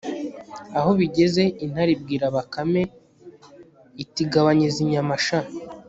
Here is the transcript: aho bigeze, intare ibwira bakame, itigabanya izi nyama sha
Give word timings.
aho 0.77 0.89
bigeze, 0.99 1.43
intare 1.63 1.91
ibwira 1.97 2.25
bakame, 2.35 2.81
itigabanya 4.03 4.63
izi 4.69 4.83
nyama 4.91 5.15
sha 5.25 5.39